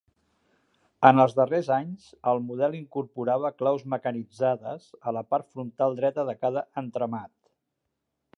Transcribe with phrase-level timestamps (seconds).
[1.09, 6.37] En els darrers anys, el model incorporava claus mecanitzades a la part frontal dreta de
[6.45, 7.35] cada entramat.